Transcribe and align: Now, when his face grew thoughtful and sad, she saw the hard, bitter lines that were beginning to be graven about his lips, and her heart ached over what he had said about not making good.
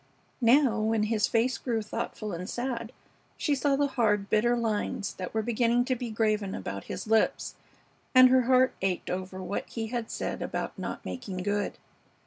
Now, 0.41 0.79
when 0.79 1.03
his 1.03 1.27
face 1.27 1.59
grew 1.59 1.83
thoughtful 1.83 2.33
and 2.33 2.49
sad, 2.49 2.91
she 3.37 3.53
saw 3.53 3.75
the 3.75 3.85
hard, 3.85 4.31
bitter 4.31 4.57
lines 4.57 5.13
that 5.13 5.31
were 5.31 5.43
beginning 5.43 5.85
to 5.85 5.95
be 5.95 6.09
graven 6.09 6.55
about 6.55 6.85
his 6.85 7.05
lips, 7.05 7.53
and 8.15 8.29
her 8.29 8.41
heart 8.49 8.73
ached 8.81 9.11
over 9.11 9.43
what 9.43 9.69
he 9.69 9.89
had 9.93 10.09
said 10.09 10.41
about 10.41 10.75
not 10.75 11.05
making 11.05 11.43
good. 11.43 11.77